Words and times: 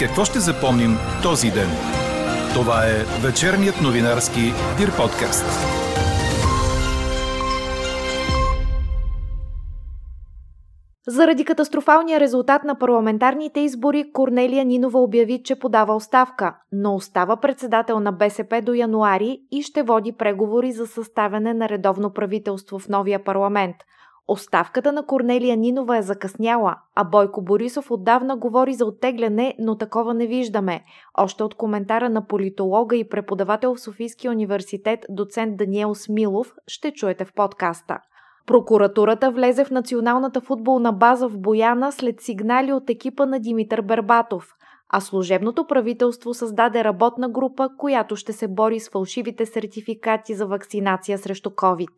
Какво 0.00 0.24
ще 0.24 0.38
запомним 0.38 0.90
този 1.22 1.50
ден? 1.50 1.68
Това 2.54 2.86
е 2.86 3.26
вечерният 3.26 3.80
новинарски 3.82 4.40
Дир 4.78 4.96
подкаст. 4.96 5.44
Заради 11.08 11.44
катастрофалния 11.44 12.20
резултат 12.20 12.64
на 12.64 12.78
парламентарните 12.78 13.60
избори, 13.60 14.12
Корнелия 14.12 14.64
Нинова 14.64 15.00
обяви, 15.00 15.42
че 15.42 15.58
подава 15.58 15.94
оставка, 15.94 16.56
но 16.72 16.94
остава 16.94 17.36
председател 17.36 18.00
на 18.00 18.12
БСП 18.12 18.62
до 18.62 18.74
януари 18.74 19.38
и 19.50 19.62
ще 19.62 19.82
води 19.82 20.12
преговори 20.12 20.72
за 20.72 20.86
съставяне 20.86 21.54
на 21.54 21.68
редовно 21.68 22.12
правителство 22.12 22.78
в 22.78 22.88
новия 22.88 23.24
парламент– 23.24 23.76
Оставката 24.28 24.92
на 24.92 25.06
Корнелия 25.06 25.56
Нинова 25.56 25.96
е 25.96 26.02
закъсняла, 26.02 26.76
а 26.94 27.04
Бойко 27.04 27.42
Борисов 27.42 27.90
отдавна 27.90 28.36
говори 28.36 28.74
за 28.74 28.86
оттегляне, 28.86 29.54
но 29.58 29.78
такова 29.78 30.14
не 30.14 30.26
виждаме. 30.26 30.84
Още 31.18 31.42
от 31.42 31.54
коментара 31.54 32.08
на 32.08 32.26
политолога 32.26 32.96
и 32.96 33.08
преподавател 33.08 33.74
в 33.74 33.80
Софийския 33.80 34.30
университет 34.30 35.06
доцент 35.08 35.56
Даниел 35.56 35.94
Смилов 35.94 36.52
ще 36.66 36.92
чуете 36.92 37.24
в 37.24 37.32
подкаста. 37.34 37.98
Прокуратурата 38.46 39.30
влезе 39.30 39.64
в 39.64 39.70
националната 39.70 40.40
футболна 40.40 40.92
база 40.92 41.28
в 41.28 41.38
Бояна 41.38 41.92
след 41.92 42.20
сигнали 42.20 42.72
от 42.72 42.90
екипа 42.90 43.26
на 43.26 43.40
Димитър 43.40 43.82
Бербатов, 43.82 44.54
а 44.88 45.00
служебното 45.00 45.66
правителство 45.66 46.34
създаде 46.34 46.84
работна 46.84 47.28
група, 47.28 47.68
която 47.78 48.16
ще 48.16 48.32
се 48.32 48.48
бори 48.48 48.80
с 48.80 48.90
фалшивите 48.90 49.46
сертификати 49.46 50.34
за 50.34 50.46
вакцинация 50.46 51.18
срещу 51.18 51.50
COVID. 51.50 51.90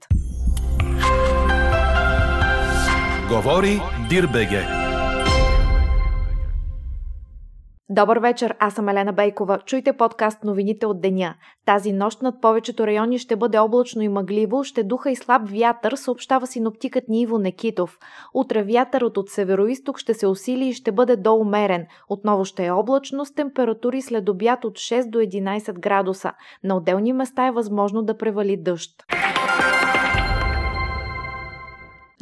Говори 3.28 3.80
Дирбеге. 4.08 4.66
Добър 7.90 8.18
вечер, 8.18 8.54
аз 8.58 8.74
съм 8.74 8.88
Елена 8.88 9.12
Бейкова. 9.12 9.58
Чуйте 9.66 9.92
подкаст 9.92 10.44
новините 10.44 10.86
от 10.86 11.00
деня. 11.00 11.34
Тази 11.66 11.92
нощ 11.92 12.22
над 12.22 12.40
повечето 12.40 12.86
райони 12.86 13.18
ще 13.18 13.36
бъде 13.36 13.58
облачно 13.58 14.02
и 14.02 14.08
мъгливо, 14.08 14.64
ще 14.64 14.84
духа 14.84 15.10
и 15.10 15.16
слаб 15.16 15.42
вятър, 15.50 15.92
съобщава 15.92 16.46
синоптикът 16.46 17.04
Ниво 17.08 17.38
Некитов. 17.38 17.98
Утре 18.34 18.62
вятърът 18.62 19.16
от 19.16 19.28
североисток 19.28 19.98
ще 19.98 20.14
се 20.14 20.26
усили 20.26 20.68
и 20.68 20.72
ще 20.72 20.92
бъде 20.92 21.16
доумерен. 21.16 21.86
Отново 22.08 22.44
ще 22.44 22.66
е 22.66 22.70
облачно 22.70 23.24
с 23.24 23.34
температури 23.34 24.02
след 24.02 24.28
обяд 24.28 24.64
от 24.64 24.74
6 24.74 25.10
до 25.10 25.18
11 25.18 25.80
градуса. 25.80 26.32
На 26.64 26.76
отделни 26.76 27.12
места 27.12 27.46
е 27.46 27.52
възможно 27.52 28.02
да 28.02 28.18
превали 28.18 28.56
дъжд. 28.56 29.04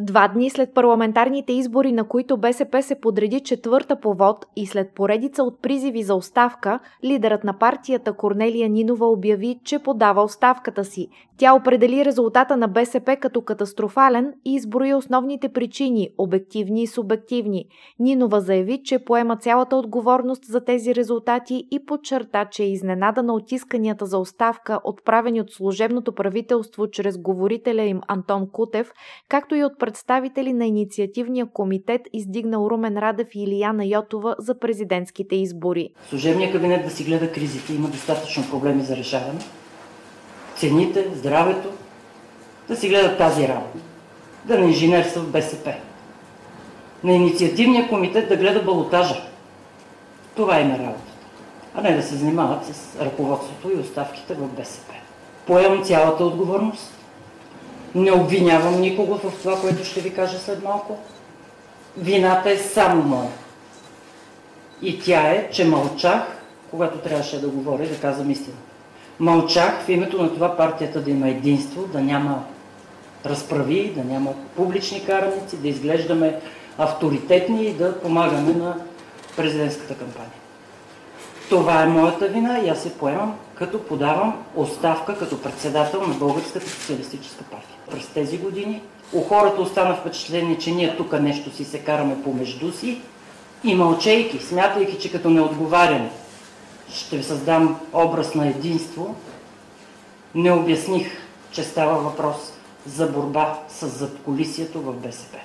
Два 0.06 0.28
дни 0.28 0.50
след 0.50 0.74
парламентарните 0.74 1.52
избори, 1.52 1.92
на 1.92 2.04
които 2.04 2.36
БСП 2.36 2.82
се 2.82 3.00
подреди 3.00 3.40
четвърта 3.40 4.00
по 4.00 4.14
вод 4.14 4.46
и 4.56 4.66
след 4.66 4.94
поредица 4.94 5.42
от 5.42 5.62
призиви 5.62 6.02
за 6.02 6.14
оставка, 6.14 6.78
лидерът 7.04 7.44
на 7.44 7.58
партията 7.58 8.12
Корнелия 8.12 8.68
Нинова 8.68 9.06
обяви, 9.06 9.60
че 9.64 9.78
подава 9.78 10.22
оставката 10.22 10.84
си. 10.84 11.08
Тя 11.38 11.54
определи 11.54 12.04
резултата 12.04 12.56
на 12.56 12.68
БСП 12.68 13.16
като 13.16 13.40
катастрофален 13.40 14.32
и 14.44 14.54
изброи 14.54 14.94
основните 14.94 15.48
причини– 15.48 16.08
обективни 16.18 16.82
и 16.82 16.86
субективни. 16.86 17.64
Нинова 17.98 18.40
заяви, 18.40 18.82
че 18.84 18.98
поема 18.98 19.36
цялата 19.36 19.76
отговорност 19.76 20.44
за 20.44 20.64
тези 20.64 20.94
резултати 20.94 21.68
и 21.70 21.86
подчерта, 21.86 22.44
че 22.44 22.62
е 22.62 22.70
изненадана 22.70 23.34
от 23.34 23.52
исканията 23.52 24.06
за 24.06 24.18
оставка, 24.18 24.80
отправени 24.84 25.40
от 25.40 25.50
служебното 25.50 26.12
правителство 26.14 26.90
чрез 26.90 27.18
говорителя 27.18 27.82
им 27.82 28.00
Антон 28.08 28.48
Кутев, 28.52 28.92
както 29.28 29.54
и 29.54 29.64
от 29.64 29.78
представители 29.96 30.52
на 30.52 30.66
инициативния 30.66 31.46
комитет, 31.46 32.00
издигнал 32.12 32.68
Румен 32.70 32.98
Радев 32.98 33.28
и 33.34 33.42
Илияна 33.42 33.84
Йотова 33.84 34.36
за 34.38 34.58
президентските 34.58 35.36
избори. 35.36 35.90
Служебният 36.08 36.52
кабинет 36.52 36.84
да 36.84 36.90
си 36.90 37.04
гледа 37.04 37.32
кризите, 37.32 37.74
има 37.74 37.88
достатъчно 37.88 38.50
проблеми 38.50 38.82
за 38.82 38.96
решаване. 38.96 39.38
Цените, 40.56 41.06
здравето, 41.14 41.68
да 42.68 42.76
си 42.76 42.88
гледат 42.88 43.18
тази 43.18 43.48
работа. 43.48 43.78
Да 44.44 44.58
не 44.58 44.66
инженерства 44.66 45.22
в 45.22 45.30
БСП. 45.30 45.74
На 47.04 47.12
инициативния 47.12 47.88
комитет 47.88 48.28
да 48.28 48.36
гледа 48.36 48.62
балотажа. 48.62 49.22
Това 50.34 50.60
има 50.60 50.78
работата. 50.78 51.12
А 51.74 51.82
не 51.82 51.96
да 51.96 52.02
се 52.02 52.14
занимават 52.14 52.66
с 52.66 53.00
ръководството 53.00 53.70
и 53.70 53.80
оставките 53.80 54.34
в 54.34 54.48
БСП. 54.48 54.92
Поемам 55.46 55.84
цялата 55.84 56.24
отговорност 56.24 56.95
не 57.96 58.12
обвинявам 58.12 58.80
никого 58.80 59.14
в 59.14 59.42
това, 59.42 59.60
което 59.60 59.84
ще 59.84 60.00
ви 60.00 60.14
кажа 60.14 60.38
след 60.38 60.64
малко. 60.64 60.98
Вината 61.96 62.50
е 62.50 62.58
само 62.58 63.02
моя. 63.02 63.30
И 64.82 65.00
тя 65.00 65.30
е, 65.30 65.50
че 65.50 65.64
мълчах, 65.64 66.22
когато 66.70 66.98
трябваше 66.98 67.40
да 67.40 67.48
говоря 67.48 67.84
и 67.84 67.88
да 67.88 68.00
казвам 68.00 68.30
истина. 68.30 68.56
Мълчах 69.18 69.84
в 69.84 69.88
името 69.88 70.22
на 70.22 70.34
това 70.34 70.56
партията 70.56 71.00
да 71.00 71.10
има 71.10 71.28
единство, 71.28 71.86
да 71.86 72.00
няма 72.00 72.44
разправи, 73.26 73.92
да 73.96 74.04
няма 74.04 74.32
публични 74.56 75.04
караници, 75.04 75.56
да 75.56 75.68
изглеждаме 75.68 76.40
авторитетни 76.78 77.66
и 77.66 77.72
да 77.72 78.00
помагаме 78.00 78.52
на 78.52 78.76
президентската 79.36 79.94
кампания. 79.94 80.45
Това 81.48 81.82
е 81.82 81.86
моята 81.86 82.28
вина 82.28 82.58
и 82.58 82.68
аз 82.68 82.82
се 82.82 82.98
поемам, 82.98 83.34
като 83.54 83.84
подавам 83.84 84.44
оставка 84.56 85.18
като 85.18 85.42
председател 85.42 86.02
на 86.06 86.14
Българската 86.14 86.70
социалистическа 86.70 87.44
партия. 87.44 87.76
През 87.90 88.06
тези 88.06 88.38
години 88.38 88.82
у 89.12 89.20
хората 89.20 89.62
остана 89.62 89.96
впечатление, 89.96 90.58
че 90.58 90.70
ние 90.70 90.96
тук 90.96 91.20
нещо 91.20 91.56
си 91.56 91.64
се 91.64 91.78
караме 91.78 92.22
помежду 92.22 92.72
си 92.72 93.00
и 93.64 93.74
мълчейки, 93.74 94.38
смятайки, 94.38 94.98
че 94.98 95.12
като 95.12 95.30
не 95.30 95.40
отговарям, 95.40 96.10
ще 96.92 97.16
ви 97.16 97.22
създам 97.22 97.80
образ 97.92 98.34
на 98.34 98.48
единство, 98.48 99.14
не 100.34 100.52
обясних, 100.52 101.06
че 101.50 101.64
става 101.64 101.98
въпрос 101.98 102.52
за 102.86 103.06
борба 103.06 103.58
с 103.68 103.86
задколисието 103.86 104.80
в 104.80 104.92
БСП. 104.92 105.38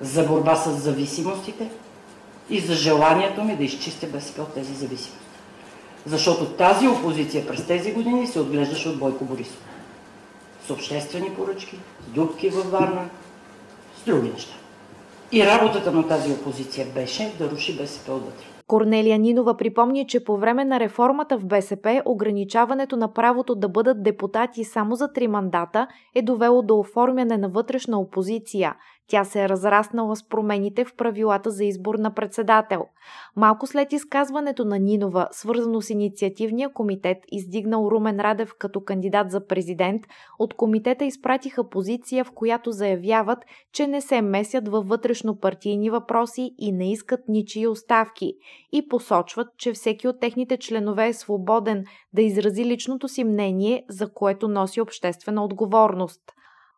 За 0.00 0.22
борба 0.22 0.56
с 0.56 0.70
зависимостите– 0.70 1.70
и 2.50 2.60
за 2.60 2.74
желанието 2.74 3.44
ми 3.44 3.56
да 3.56 3.64
изчистя 3.64 4.06
БСП 4.06 4.42
от 4.42 4.54
тези 4.54 4.74
зависимости. 4.74 5.26
Защото 6.06 6.44
тази 6.44 6.88
опозиция 6.88 7.46
през 7.46 7.66
тези 7.66 7.92
години 7.92 8.26
се 8.26 8.40
отглеждаше 8.40 8.88
от 8.88 8.98
Бойко 8.98 9.24
Борисов. 9.24 9.64
С 10.66 10.70
обществени 10.70 11.30
поръчки, 11.30 11.76
с 12.06 12.10
дубки 12.10 12.48
във 12.48 12.70
Варна, 12.70 13.08
с 13.96 14.04
други 14.04 14.28
неща. 14.28 14.54
И 15.32 15.46
работата 15.46 15.92
на 15.92 16.08
тази 16.08 16.32
опозиция 16.32 16.86
беше 16.94 17.34
да 17.38 17.50
руши 17.50 17.76
БСП 17.76 18.12
отвътре. 18.12 18.44
Корнелия 18.66 19.18
Нинова 19.18 19.56
припомни, 19.56 20.06
че 20.06 20.24
по 20.24 20.36
време 20.36 20.64
на 20.64 20.80
реформата 20.80 21.38
в 21.38 21.44
БСП 21.44 22.02
ограничаването 22.04 22.96
на 22.96 23.12
правото 23.12 23.54
да 23.54 23.68
бъдат 23.68 24.02
депутати 24.02 24.64
само 24.64 24.94
за 24.94 25.12
три 25.12 25.28
мандата 25.28 25.86
е 26.14 26.22
довело 26.22 26.62
до 26.62 26.78
оформяне 26.78 27.36
на 27.38 27.48
вътрешна 27.48 28.00
опозиция. 28.00 28.74
Тя 29.08 29.24
се 29.24 29.42
е 29.42 29.48
разраснала 29.48 30.16
с 30.16 30.28
промените 30.28 30.84
в 30.84 30.96
правилата 30.96 31.50
за 31.50 31.64
избор 31.64 31.94
на 31.94 32.14
председател. 32.14 32.86
Малко 33.36 33.66
след 33.66 33.92
изказването 33.92 34.64
на 34.64 34.78
Нинова, 34.78 35.28
свързано 35.30 35.80
с 35.80 35.90
инициативния 35.90 36.72
комитет, 36.72 37.18
издигнал 37.32 37.88
Румен 37.90 38.20
Радев 38.20 38.54
като 38.58 38.84
кандидат 38.84 39.30
за 39.30 39.46
президент, 39.46 40.02
от 40.38 40.54
комитета 40.54 41.04
изпратиха 41.04 41.68
позиция, 41.68 42.24
в 42.24 42.32
която 42.32 42.72
заявяват, 42.72 43.38
че 43.72 43.86
не 43.86 44.00
се 44.00 44.22
месят 44.22 44.68
във 44.68 44.88
вътрешно 44.88 45.40
партийни 45.40 45.90
въпроси 45.90 46.54
и 46.58 46.72
не 46.72 46.92
искат 46.92 47.20
ничии 47.28 47.66
оставки 47.66 48.34
и 48.72 48.88
посочват, 48.88 49.48
че 49.58 49.72
всеки 49.72 50.08
от 50.08 50.20
техните 50.20 50.56
членове 50.56 51.08
е 51.08 51.12
свободен 51.12 51.84
да 52.12 52.22
изрази 52.22 52.64
личното 52.64 53.08
си 53.08 53.24
мнение, 53.24 53.84
за 53.88 54.12
което 54.12 54.48
носи 54.48 54.80
обществена 54.80 55.44
отговорност. 55.44 56.20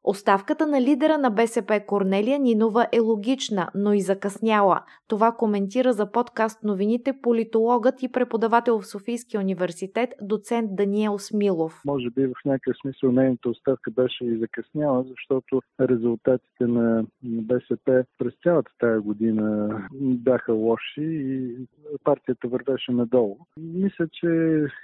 Оставката 0.06 0.66
на 0.66 0.80
лидера 0.80 1.18
на 1.18 1.30
БСП 1.30 1.80
Корнелия 1.86 2.38
Нинова 2.38 2.86
е 2.92 3.00
логична, 3.00 3.68
но 3.74 3.92
и 3.92 4.00
закъсняла. 4.00 4.80
Това 5.08 5.32
коментира 5.32 5.92
за 5.92 6.12
подкаст 6.12 6.64
новините 6.64 7.12
политологът 7.22 8.02
и 8.02 8.12
преподавател 8.12 8.80
в 8.80 8.86
Софийския 8.86 9.40
университет 9.40 10.10
доцент 10.22 10.76
Даниел 10.76 11.18
Смилов. 11.18 11.82
Може 11.86 12.10
би 12.10 12.26
в 12.26 12.34
някакъв 12.44 12.76
смисъл 12.82 13.12
нейната 13.12 13.48
оставка 13.48 13.90
беше 13.90 14.24
и 14.24 14.38
закъсняла, 14.38 15.04
защото 15.08 15.62
резултатите 15.80 16.66
на 16.66 17.04
БСП 17.22 18.04
през 18.18 18.32
цялата 18.42 18.72
тая 18.78 19.00
година 19.00 19.78
бяха 20.00 20.52
лоши 20.52 21.02
и 21.02 21.56
партията 22.04 22.48
вървеше 22.48 22.92
надолу. 22.92 23.36
Мисля, 23.56 24.08
че 24.12 24.26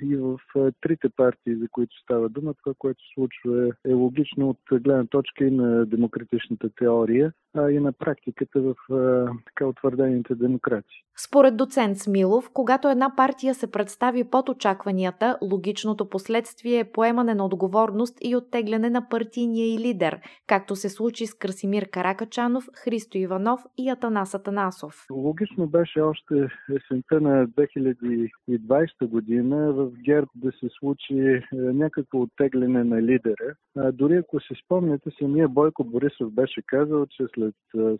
и 0.02 0.16
в 0.16 0.38
трите 0.80 1.08
партии, 1.08 1.56
за 1.56 1.68
които 1.68 1.96
става 2.02 2.28
дума, 2.28 2.54
това, 2.54 2.74
което 2.78 3.00
случва 3.14 3.72
е 3.88 3.92
логично 3.92 4.50
от 4.50 4.58
гледна 4.82 5.09
точка 5.10 5.44
и 5.44 5.50
на 5.50 5.86
демократичната 5.86 6.70
теория, 6.78 7.32
а 7.56 7.70
и 7.70 7.80
на 7.80 7.92
практиката 7.92 8.60
в 8.60 8.74
така 9.46 9.66
утвърдените 9.66 10.34
демокрации. 10.34 11.04
Според 11.26 11.56
доцент 11.56 11.98
Смилов, 11.98 12.50
когато 12.54 12.88
една 12.88 13.16
партия 13.16 13.54
се 13.54 13.70
представи 13.70 14.24
под 14.24 14.48
очакванията, 14.48 15.38
логичното 15.42 16.08
последствие 16.08 16.78
е 16.78 16.92
поемане 16.92 17.34
на 17.34 17.44
отговорност 17.44 18.18
и 18.20 18.36
оттегляне 18.36 18.90
на 18.90 19.08
партийния 19.08 19.74
и 19.74 19.78
лидер, 19.78 20.20
както 20.46 20.76
се 20.76 20.88
случи 20.88 21.26
с 21.26 21.34
Красимир 21.34 21.90
Каракачанов, 21.90 22.64
Христо 22.74 23.18
Иванов 23.18 23.60
и 23.78 23.88
Атанас 23.90 24.34
Атанасов. 24.34 25.06
Логично 25.12 25.66
беше 25.66 26.00
още 26.00 26.48
есента 26.76 27.20
на 27.20 27.48
2020 27.48 29.06
година 29.06 29.72
в 29.72 29.90
ГЕРБ 30.04 30.26
да 30.34 30.52
се 30.52 30.68
случи 30.78 31.18
е, 31.18 31.42
някакво 31.52 32.18
оттегляне 32.20 32.84
на 32.84 33.02
лидера. 33.02 33.54
А, 33.76 33.92
дори 33.92 34.16
ако 34.16 34.40
се 34.40 34.54
спомняте, 35.00 35.10
самия 35.18 35.48
Бойко 35.48 35.84
Борисов 35.84 36.32
беше 36.32 36.62
казал, 36.66 37.06
че 37.06 37.24
след 37.34 37.54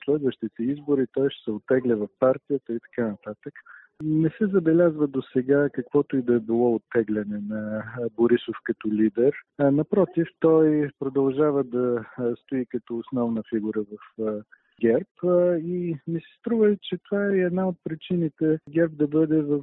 следващите 0.04 0.62
избори 0.62 1.06
той 1.12 1.30
ще 1.30 1.44
се 1.44 1.50
оттегля 1.50 1.96
в 1.96 2.08
партията 2.18 2.72
и 2.72 2.78
така 2.80 3.08
нататък. 3.08 3.54
Не 4.02 4.30
се 4.38 4.46
забелязва 4.46 5.06
до 5.06 5.22
сега 5.22 5.68
каквото 5.72 6.16
и 6.16 6.22
да 6.22 6.34
е 6.34 6.40
било 6.40 6.74
оттегляне 6.74 7.40
на 7.48 7.84
Борисов 8.16 8.56
като 8.64 8.88
лидер. 8.88 9.32
Напротив, 9.58 10.28
той 10.40 10.90
продължава 10.98 11.64
да 11.64 12.04
стои 12.42 12.66
като 12.66 12.98
основна 12.98 13.42
фигура 13.54 13.82
в 13.82 14.42
ГЕРБ 14.80 15.56
и 15.58 15.96
ми 16.06 16.20
се 16.20 16.38
струва, 16.38 16.76
че 16.82 16.98
това 16.98 17.26
е 17.26 17.38
една 17.38 17.68
от 17.68 17.76
причините 17.84 18.58
ГЕРБ 18.70 18.94
да 18.96 19.06
бъде 19.06 19.42
в 19.42 19.62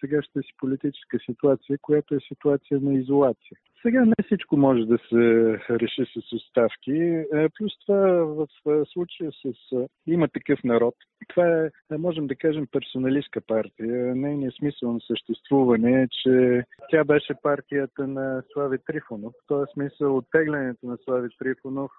сегашната 0.00 0.42
си 0.42 0.52
политическа 0.58 1.18
ситуация, 1.26 1.78
която 1.82 2.14
е 2.14 2.18
ситуация 2.28 2.80
на 2.80 2.94
изолация. 2.94 3.58
Сега 3.82 4.04
не 4.04 4.24
всичко 4.26 4.56
може 4.56 4.86
да 4.86 4.98
се 5.08 5.58
реши 5.70 6.04
с 6.04 6.32
оставки. 6.32 6.92
Е, 7.34 7.48
плюс 7.58 7.72
това 7.86 8.24
в 8.24 8.46
случая 8.92 9.30
с 9.32 9.86
има 10.06 10.28
такъв 10.28 10.64
народ. 10.64 10.94
Това 11.28 11.46
е, 11.92 11.98
можем 11.98 12.26
да 12.26 12.36
кажем, 12.36 12.66
персоналистка 12.72 13.40
партия. 13.40 14.14
Нейният 14.14 14.54
смисъл 14.54 14.92
на 14.92 15.00
съществуване 15.00 16.02
е, 16.02 16.08
че 16.22 16.64
тя 16.90 17.04
беше 17.04 17.34
партията 17.42 18.06
на 18.06 18.42
Слави 18.52 18.78
Трифонов. 18.86 19.32
В 19.32 19.46
този 19.46 19.64
смисъл 19.74 20.16
оттеглянето 20.16 20.86
на 20.86 20.96
Слави 21.04 21.28
Трифонов 21.38 21.90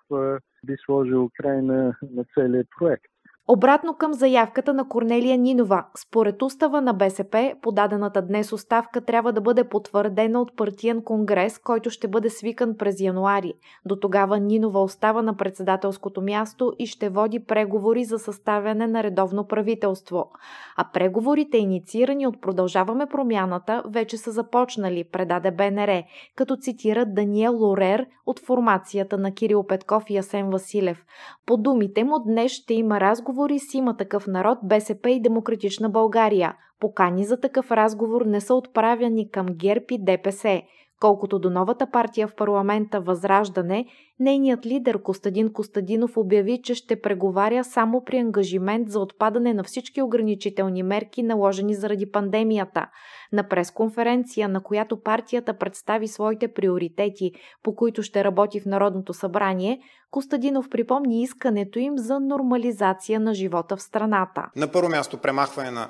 би 0.66 0.76
сложил 0.86 1.30
край 1.34 1.62
на, 1.62 1.96
на 2.12 2.26
целият 2.36 2.68
проект. 2.80 3.13
Обратно 3.48 3.94
към 3.94 4.14
заявката 4.14 4.74
на 4.74 4.88
Корнелия 4.88 5.38
Нинова, 5.38 5.86
според 5.98 6.42
устава 6.42 6.82
на 6.82 6.94
БСП, 6.94 7.54
подадената 7.62 8.22
днес 8.22 8.54
оставка 8.54 9.02
трябва 9.02 9.34
да 9.34 9.42
бъде 9.42 9.64
потвърдена 9.64 10.42
от 10.42 10.56
партиен 10.56 11.02
конгрес, 11.02 11.60
който 11.60 11.90
ще 11.90 12.08
бъде 12.08 12.30
свикан 12.30 12.78
през 12.78 13.00
януари. 13.00 13.54
До 13.86 13.96
тогава 13.96 14.40
Нинова 14.40 14.84
остава 14.84 15.22
на 15.22 15.36
председателското 15.36 16.22
място 16.22 16.74
и 16.80 16.88
ще 16.88 17.10
води 17.10 17.40
преговори 17.40 18.04
за 18.04 18.20
съставяне 18.20 18.88
на 18.88 19.04
редовно 19.04 19.48
правителство. 19.48 20.32
А 20.78 20.84
преговорите, 20.94 21.58
инициирани 21.58 22.28
от 22.28 22.42
Продължаваме 22.42 23.06
промяната, 23.06 23.84
вече 23.86 24.18
са 24.18 24.32
започнали, 24.32 25.04
предаде 25.04 25.52
БНР, 25.52 26.04
като 26.36 26.58
цитира 26.58 27.06
Даниел 27.06 27.58
Лорер 27.58 28.06
от 28.26 28.40
формацията 28.40 29.18
на 29.18 29.34
Кирил 29.34 29.64
Петков 29.64 30.04
и 30.10 30.18
Асен 30.18 30.50
Василев. 30.50 31.06
По 31.46 31.58
думите 31.58 32.04
му 32.04 32.20
днес 32.26 32.52
ще 32.52 32.74
има 32.74 33.00
разговор 33.00 33.33
разговори 33.34 33.60
с 33.60 33.74
има 33.74 33.98
такъв 33.98 34.28
народ, 34.28 34.58
БСП 34.64 35.10
и 35.10 35.22
Демократична 35.22 35.90
България. 35.90 36.56
Покани 36.80 37.26
за 37.26 37.40
такъв 37.40 37.72
разговор 37.72 38.26
не 38.26 38.42
са 38.42 38.54
отправяни 38.56 39.32
към 39.32 39.46
ГЕРБ 39.46 39.86
и 39.92 40.06
ДПС. 40.06 40.62
Колкото 41.04 41.40
до 41.40 41.50
новата 41.50 41.92
партия 41.92 42.28
в 42.28 42.36
парламента 42.36 43.02
Възраждане, 43.02 43.86
нейният 44.20 44.66
лидер 44.66 45.02
Костадин 45.02 45.54
Костадинов 45.54 46.18
обяви, 46.18 46.62
че 46.64 46.76
ще 46.76 47.02
преговаря 47.02 47.64
само 47.64 48.04
при 48.06 48.18
ангажимент 48.18 48.90
за 48.90 49.00
отпадане 49.00 49.54
на 49.54 49.64
всички 49.64 50.02
ограничителни 50.02 50.84
мерки, 50.84 51.24
наложени 51.24 51.76
заради 51.76 52.12
пандемията. 52.12 52.86
На 53.34 53.50
пресконференция, 53.50 54.50
на 54.50 54.64
която 54.64 55.02
партията 55.02 55.58
представи 55.58 56.08
своите 56.08 56.48
приоритети, 56.48 57.32
по 57.64 57.76
които 57.76 58.04
ще 58.04 58.24
работи 58.24 58.60
в 58.60 58.66
Народното 58.66 59.14
събрание, 59.14 59.80
Костадинов 60.12 60.70
припомни 60.70 61.22
искането 61.22 61.80
им 61.80 61.98
за 61.98 62.20
нормализация 62.20 63.20
на 63.20 63.34
живота 63.34 63.78
в 63.78 63.82
страната. 63.82 64.46
На 64.56 64.72
първо 64.72 64.90
място 64.90 65.18
премахване 65.18 65.72
на 65.72 65.90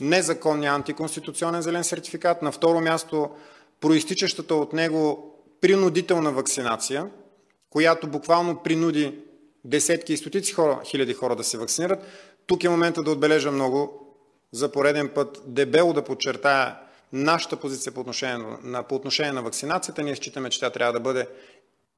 незаконния 0.00 0.72
антиконституционен 0.72 1.62
зелен 1.62 1.84
сертификат, 1.84 2.42
на 2.42 2.52
второ 2.52 2.80
място 2.80 3.30
проистичащата 3.80 4.54
от 4.54 4.72
него 4.72 5.34
принудителна 5.60 6.32
вакцинация, 6.32 7.10
която 7.70 8.06
буквално 8.06 8.62
принуди 8.62 9.18
десетки 9.64 10.12
и 10.12 10.16
стотици 10.16 10.52
хора, 10.52 10.80
хиляди 10.84 11.14
хора 11.14 11.36
да 11.36 11.44
се 11.44 11.58
вакцинират. 11.58 12.04
Тук 12.46 12.64
е 12.64 12.68
момента 12.68 13.02
да 13.02 13.10
отбележа 13.10 13.50
много, 13.50 14.08
за 14.52 14.72
пореден 14.72 15.08
път 15.14 15.42
дебело 15.46 15.92
да 15.92 16.04
подчертая 16.04 16.76
нашата 17.12 17.56
позиция 17.56 17.92
по 17.92 18.00
отношение 18.00 18.46
на, 18.62 18.82
по 18.82 18.94
отношение 18.94 19.32
на 19.32 19.42
вакцинацията. 19.42 20.02
Ние 20.02 20.16
считаме, 20.16 20.50
че 20.50 20.60
тя 20.60 20.70
трябва 20.70 20.92
да 20.92 21.00
бъде 21.00 21.28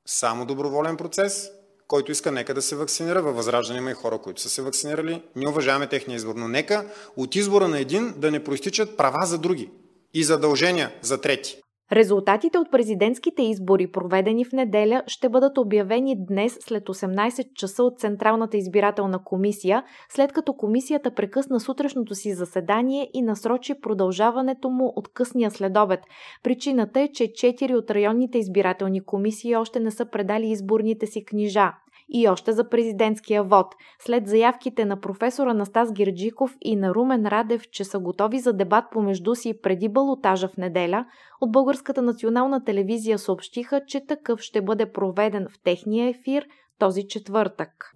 само 0.07 0.47
доброволен 0.47 0.97
процес, 0.97 1.51
който 1.89 2.13
иска, 2.13 2.33
нека 2.33 2.55
да 2.55 2.63
се 2.63 2.77
вакцинира. 2.77 3.23
Във 3.23 3.37
Възраждане 3.37 3.79
има 3.79 3.91
и 3.91 3.95
хора, 3.95 4.19
които 4.19 4.41
са 4.41 4.51
се 4.51 4.63
вакцинирали. 4.63 5.23
Ние 5.37 5.49
уважаваме 5.49 5.87
техния 5.87 6.17
избор, 6.17 6.35
но 6.37 6.49
нека 6.49 6.87
от 7.17 7.37
избора 7.37 7.69
на 7.69 7.79
един 7.79 8.15
да 8.17 8.31
не 8.31 8.45
проистичат 8.45 8.97
права 8.97 9.27
за 9.27 9.39
други 9.39 9.71
и 10.15 10.25
задължения 10.25 10.93
за 11.03 11.21
трети. 11.21 11.61
Резултатите 11.93 12.59
от 12.59 12.71
президентските 12.71 13.43
избори, 13.43 13.87
проведени 13.87 14.45
в 14.45 14.53
неделя, 14.53 15.03
ще 15.07 15.29
бъдат 15.29 15.59
обявени 15.59 16.25
днес 16.27 16.59
след 16.61 16.85
18 16.85 17.55
часа 17.55 17.83
от 17.83 17.99
Централната 17.99 18.57
избирателна 18.57 19.25
комисия, 19.25 19.85
след 20.09 20.33
като 20.33 20.53
комисията 20.53 21.15
прекъсна 21.15 21.61
сутрешното 21.61 22.15
си 22.15 22.33
заседание 22.33 23.11
и 23.15 23.23
насрочи 23.23 23.81
продължаването 23.81 24.71
му 24.71 24.93
от 24.97 25.09
късния 25.09 25.51
следобед. 25.51 26.01
Причината 26.43 27.01
е, 27.01 27.09
че 27.09 27.25
4 27.25 27.75
от 27.75 27.91
районните 27.91 28.39
избирателни 28.39 29.01
комисии 29.01 29.57
още 29.57 29.81
не 29.81 29.91
са 29.91 30.07
предали 30.07 30.47
изборните 30.47 31.07
си 31.07 31.25
книжа. 31.25 31.73
И 32.13 32.29
още 32.29 32.53
за 32.53 32.69
президентския 32.69 33.45
вод. 33.45 33.67
След 33.99 34.29
заявките 34.29 34.85
на 34.85 35.01
професор 35.01 35.47
Анастас 35.47 35.93
Гирджиков 35.93 36.57
и 36.61 36.77
на 36.77 36.95
Румен 36.95 37.27
Радев, 37.27 37.63
че 37.71 37.85
са 37.85 37.99
готови 37.99 38.39
за 38.39 38.53
дебат 38.53 38.85
помежду 38.93 39.35
си 39.35 39.61
преди 39.63 39.89
балотажа 39.89 40.49
в 40.49 40.57
неделя, 40.57 41.05
от 41.41 41.53
Българската 41.53 42.03
национална 42.03 42.65
телевизия 42.65 43.19
съобщиха, 43.19 43.81
че 43.87 44.07
такъв 44.07 44.41
ще 44.41 44.63
бъде 44.63 44.93
проведен 44.93 45.47
в 45.51 45.63
техния 45.65 46.09
ефир 46.09 46.45
този 46.79 47.09
четвъртък. 47.09 47.95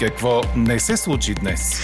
Какво 0.00 0.40
не 0.56 0.78
се 0.78 0.96
случи 0.96 1.34
днес? 1.34 1.80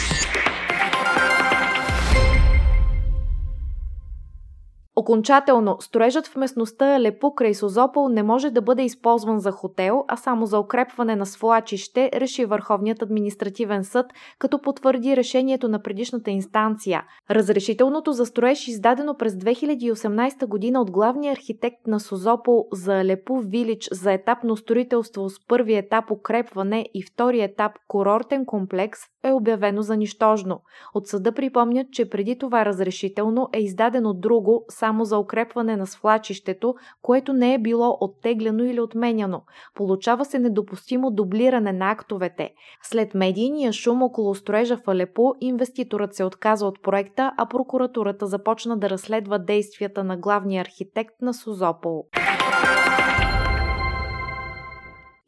Окончателно, 4.96 5.76
строежът 5.80 6.26
в 6.26 6.36
местността 6.36 7.00
Лепу 7.00 7.34
край 7.34 7.54
Созопол 7.54 8.08
не 8.08 8.22
може 8.22 8.50
да 8.50 8.62
бъде 8.62 8.82
използван 8.82 9.38
за 9.38 9.50
хотел, 9.50 10.04
а 10.08 10.16
само 10.16 10.46
за 10.46 10.58
укрепване 10.58 11.16
на 11.16 11.26
свлачище, 11.26 12.10
реши 12.14 12.44
Върховният 12.44 13.02
административен 13.02 13.84
съд, 13.84 14.06
като 14.38 14.60
потвърди 14.60 15.16
решението 15.16 15.68
на 15.68 15.82
предишната 15.82 16.30
инстанция. 16.30 17.04
Разрешителното 17.30 18.12
за 18.12 18.26
строеж, 18.26 18.68
издадено 18.68 19.16
през 19.16 19.34
2018 19.34 20.46
година 20.46 20.80
от 20.80 20.90
главния 20.90 21.32
архитект 21.32 21.86
на 21.86 22.00
Созопол 22.00 22.66
за 22.72 23.04
Лепу 23.04 23.38
Вилич 23.38 23.88
за 23.92 24.12
етапно 24.12 24.56
строителство 24.56 25.30
с 25.30 25.46
първи 25.48 25.74
етап 25.74 26.10
укрепване 26.10 26.86
и 26.94 27.02
втори 27.02 27.40
етап 27.40 27.72
курортен 27.88 28.46
комплекс, 28.46 29.00
е 29.24 29.32
обявено 29.32 29.82
за 29.82 29.96
нищожно. 29.96 30.60
От 30.94 31.06
съда 31.06 31.32
припомнят, 31.32 31.86
че 31.92 32.10
преди 32.10 32.38
това 32.38 32.64
разрешително 32.64 33.48
е 33.52 33.60
издадено 33.60 34.14
друго, 34.14 34.64
само 34.68 35.04
за 35.04 35.18
укрепване 35.18 35.76
на 35.76 35.86
свлачището, 35.86 36.74
което 37.02 37.32
не 37.32 37.54
е 37.54 37.58
било 37.58 37.98
оттегляно 38.00 38.64
или 38.64 38.80
отменяно. 38.80 39.42
Получава 39.74 40.24
се 40.24 40.38
недопустимо 40.38 41.10
дублиране 41.10 41.72
на 41.72 41.90
актовете. 41.90 42.50
След 42.82 43.14
медийния 43.14 43.72
шум 43.72 44.02
около 44.02 44.34
строежа 44.34 44.76
в 44.76 44.88
Алепо, 44.88 45.34
инвеститорът 45.40 46.14
се 46.14 46.24
отказа 46.24 46.66
от 46.66 46.82
проекта, 46.82 47.32
а 47.36 47.46
прокуратурата 47.46 48.26
започна 48.26 48.76
да 48.76 48.90
разследва 48.90 49.38
действията 49.38 50.04
на 50.04 50.16
главния 50.16 50.60
архитект 50.60 51.14
на 51.22 51.34
Созопол. 51.34 52.06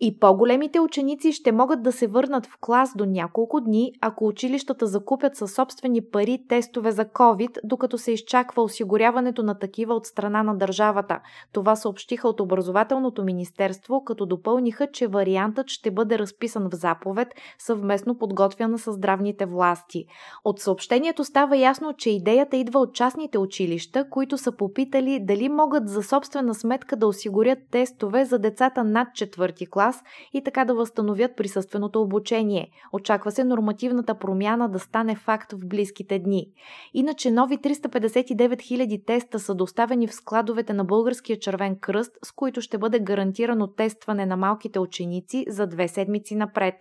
И 0.01 0.19
по-големите 0.19 0.81
ученици 0.81 1.33
ще 1.33 1.53
могат 1.53 1.83
да 1.83 1.93
се 1.93 2.07
върнат 2.07 2.47
в 2.47 2.57
клас 2.61 2.93
до 2.97 3.05
няколко 3.05 3.61
дни, 3.61 3.93
ако 4.01 4.27
училищата 4.27 4.87
закупят 4.87 5.37
със 5.37 5.55
собствени 5.55 6.01
пари 6.13 6.39
тестове 6.49 6.93
за 6.93 7.05
COVID, 7.05 7.59
докато 7.65 7.99
се 7.99 8.13
изчаква 8.13 8.63
осигуряването 8.63 9.43
на 9.43 9.59
такива 9.59 9.95
от 9.95 10.07
страна 10.07 10.43
на 10.43 10.57
държавата. 10.57 11.21
Това 11.53 11.77
съобщиха 11.77 12.29
от 12.29 12.41
Образователното 12.41 13.25
министерство, 13.25 14.05
като 14.05 14.27
допълниха, 14.27 14.87
че 14.93 15.07
вариантът 15.07 15.69
ще 15.69 15.91
бъде 15.91 16.19
разписан 16.19 16.69
в 16.73 16.75
заповед, 16.75 17.29
съвместно 17.59 18.19
подготвяна 18.19 18.79
с 18.79 18.93
здравните 18.93 19.47
власти. 19.47 20.05
От 20.45 20.61
съобщението 20.61 21.25
става 21.25 21.57
ясно, 21.57 21.93
че 21.93 22.11
идеята 22.11 22.57
идва 22.57 22.81
от 22.81 22.95
частните 22.95 23.39
училища, 23.39 24.11
които 24.11 24.39
са 24.39 24.53
попитали 24.57 25.21
дали 25.23 25.49
могат 25.49 25.89
за 25.89 26.03
собствена 26.03 26.55
сметка 26.55 26.97
да 26.97 27.07
осигурят 27.07 27.59
тестове 27.71 28.25
за 28.25 28.39
децата 28.39 28.85
над 28.85 29.09
четвърти 29.15 29.67
клас 29.67 29.86
клас 29.87 30.03
и 30.33 30.43
така 30.43 30.65
да 30.65 30.75
възстановят 30.75 31.37
присъственото 31.37 32.03
обучение. 32.03 32.71
Очаква 32.93 33.31
се 33.31 33.45
нормативната 33.45 34.19
промяна 34.19 34.69
да 34.69 34.79
стане 34.79 35.17
факт 35.17 35.53
в 35.53 35.67
близките 35.67 36.19
дни. 36.19 36.47
Иначе 36.95 37.31
нови 37.31 37.59
359 37.59 38.55
000 38.55 39.07
теста 39.07 39.39
са 39.39 39.55
доставени 39.55 40.07
в 40.07 40.15
складовете 40.15 40.73
на 40.73 40.85
Българския 40.85 41.39
червен 41.39 41.77
кръст, 41.81 42.13
с 42.25 42.33
които 42.33 42.61
ще 42.61 42.79
бъде 42.79 42.99
гарантирано 42.99 43.67
тестване 43.67 44.27
на 44.27 44.37
малките 44.37 44.79
ученици 44.79 45.45
за 45.49 45.67
две 45.67 45.89
седмици 45.89 46.35
напред. 46.35 46.75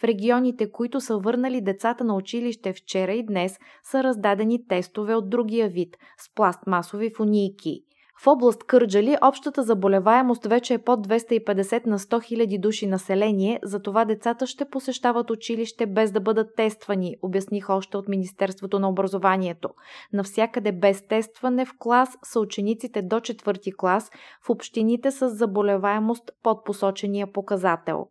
В 0.00 0.04
регионите, 0.04 0.70
които 0.70 1.00
са 1.00 1.18
върнали 1.18 1.60
децата 1.60 2.04
на 2.04 2.14
училище 2.14 2.72
вчера 2.72 3.12
и 3.12 3.26
днес, 3.26 3.58
са 3.82 4.02
раздадени 4.02 4.66
тестове 4.68 5.14
от 5.14 5.30
другия 5.30 5.68
вид– 5.68 5.96
с 6.18 6.34
пластмасови 6.34 7.10
фунийки. 7.16 7.82
В 8.22 8.26
област 8.26 8.64
Кърджали 8.64 9.16
общата 9.22 9.62
заболеваемост 9.62 10.46
вече 10.46 10.74
е 10.74 10.78
под 10.78 11.08
250 11.08 11.86
на 11.86 11.98
100 11.98 12.46
000 12.46 12.60
души 12.60 12.86
население, 12.86 13.60
затова 13.62 14.04
децата 14.04 14.46
ще 14.46 14.64
посещават 14.64 15.30
училище 15.30 15.86
без 15.86 16.12
да 16.12 16.20
бъдат 16.20 16.56
тествани, 16.56 17.16
обясниха 17.22 17.74
още 17.74 17.96
от 17.96 18.08
Министерството 18.08 18.78
на 18.78 18.88
образованието. 18.88 19.68
Навсякъде 20.12 20.72
без 20.72 21.06
тестване 21.06 21.64
в 21.64 21.74
клас 21.78 22.08
са 22.24 22.40
учениците 22.40 23.02
до 23.02 23.20
четвърти 23.20 23.72
клас 23.76 24.10
в 24.46 24.50
общините 24.50 25.10
с 25.10 25.28
заболеваемост 25.28 26.30
под 26.42 26.64
посочения 26.64 27.32
показател. 27.32 28.06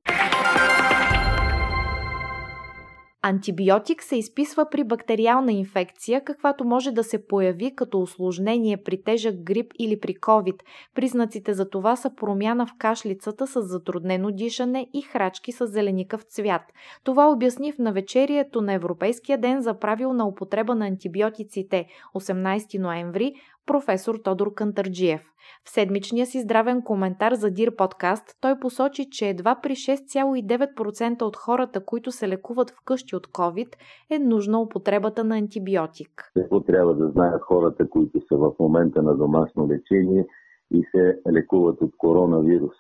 Антибиотик 3.24 4.04
се 4.04 4.16
изписва 4.16 4.70
при 4.72 4.84
бактериална 4.84 5.51
инфекция, 5.54 6.24
каквато 6.24 6.63
може 6.63 6.92
да 6.92 7.04
се 7.04 7.28
появи 7.28 7.75
като 7.75 8.01
осложнение 8.01 8.78
при 8.78 9.04
тежък 9.04 9.44
грип 9.44 9.74
или 9.80 10.00
при 10.00 10.16
COVID. 10.16 10.60
Признаците 10.96 11.54
за 11.54 11.70
това 11.70 11.96
са 11.96 12.16
промяна 12.16 12.66
в 12.66 12.74
кашлицата 12.78 13.48
с 13.48 13.62
затруднено 13.62 14.32
дишане 14.32 14.88
и 14.94 15.01
храчки 15.01 15.51
с 15.51 15.68
зеленикав 15.68 16.22
цвят. 16.22 16.62
Това 17.04 17.32
обясни 17.32 17.72
в 17.72 17.78
навечерието 17.78 18.62
на 18.62 18.74
Европейския 18.74 19.38
ден 19.38 19.62
за 19.62 19.74
правилна 19.80 20.28
употреба 20.28 20.75
на 20.75 20.88
антибиотиците 20.88 21.86
18 22.16 22.80
ноември 22.80 23.34
професор 23.65 24.15
Тодор 24.24 24.53
Кантарджиев. 24.53 25.22
В 25.65 25.70
седмичния 25.70 26.25
си 26.25 26.41
здравен 26.41 26.82
коментар 26.82 27.34
за 27.34 27.51
Дир 27.51 27.75
подкаст 27.75 28.38
той 28.41 28.60
посочи, 28.60 29.10
че 29.12 29.30
едва 29.30 29.60
при 29.63 29.72
6,9% 29.72 31.22
от 31.22 31.36
хората, 31.36 31.86
които 31.86 32.12
се 32.12 32.27
лекуват 32.27 32.72
вкъщи 32.72 33.15
от 33.15 33.27
COVID, 33.27 33.75
е 34.10 34.20
нужна 34.20 34.62
употребата 34.62 35.24
на 35.24 35.38
антибиотик. 35.38 36.32
Какво 36.34 36.62
трябва 36.62 36.96
да 36.96 37.10
знаят 37.10 37.41
хората, 37.41 37.89
които 37.89 38.22
са 38.27 38.38
в 38.38 38.51
момента 38.60 39.01
на 39.01 39.15
домашно 39.15 39.68
лечение 39.68 40.27
и 40.72 40.84
се 40.91 41.20
лекуват 41.32 41.82
от 41.82 41.91
коронавирус? 41.98 42.75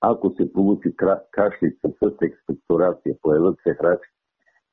Ако 0.00 0.30
се 0.30 0.52
получи 0.52 0.94
кашлица 1.30 1.88
с 2.02 2.12
експекторация, 2.22 3.14
появят 3.22 3.56
се 3.62 3.74
храчки, 3.74 4.15